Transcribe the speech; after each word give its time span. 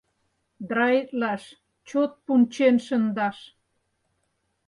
Драитлаш— 0.67 1.43
чот 1.87 2.11
пунчен 2.25 2.75
шындаш. 2.85 3.37